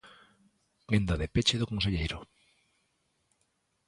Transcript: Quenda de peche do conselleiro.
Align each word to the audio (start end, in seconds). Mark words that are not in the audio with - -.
Quenda 0.87 1.15
de 1.21 1.27
peche 1.35 1.59
do 1.61 1.69
conselleiro. 1.73 2.19